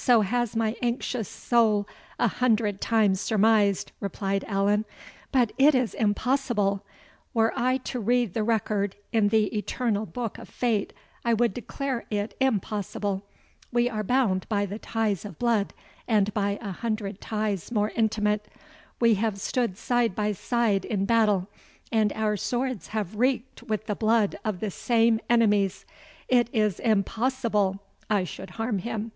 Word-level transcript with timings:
"So 0.00 0.20
has 0.22 0.56
my 0.56 0.74
anxious 0.80 1.28
soul 1.28 1.86
a 2.18 2.28
hundred 2.28 2.80
times 2.80 3.20
surmised," 3.20 3.90
replied 4.00 4.42
Allan. 4.44 4.86
"But 5.32 5.52
it 5.58 5.74
is 5.74 5.92
impossible! 5.92 6.82
Were 7.34 7.52
I 7.54 7.76
to 7.78 8.00
read 8.00 8.32
the 8.32 8.44
record 8.44 8.96
in 9.12 9.28
the 9.28 9.54
eternal 9.54 10.06
book 10.06 10.38
of 10.38 10.48
fate, 10.48 10.94
I 11.26 11.34
would 11.34 11.52
declare 11.52 12.06
it 12.08 12.34
impossible 12.40 13.24
we 13.72 13.90
are 13.90 14.04
bound 14.04 14.48
by 14.48 14.64
the 14.64 14.78
ties 14.78 15.24
of 15.26 15.38
blood, 15.38 15.74
and 16.06 16.32
by 16.32 16.58
a 16.62 16.70
hundred 16.72 17.20
ties 17.20 17.70
more 17.72 17.90
intimate 17.94 18.46
we 19.00 19.14
have 19.16 19.38
stood 19.40 19.76
side 19.76 20.14
by 20.14 20.30
side 20.32 20.84
in 20.86 21.04
battle, 21.04 21.48
and 21.92 22.12
our 22.14 22.36
swords 22.38 22.88
have 22.88 23.16
reeked 23.16 23.62
with 23.64 23.84
the 23.86 23.96
blood 23.96 24.38
of 24.42 24.60
the 24.60 24.70
same 24.70 25.20
enemies 25.28 25.84
it 26.28 26.48
is 26.54 26.80
IMPOSSIBLE 26.80 27.78
I 28.08 28.24
should 28.24 28.50
harm 28.50 28.78
him!" 28.78 29.10